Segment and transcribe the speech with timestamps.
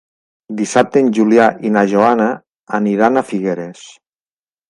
[0.61, 2.27] Dissabte en Julià i na Joana
[2.79, 3.85] aniran a Figueres.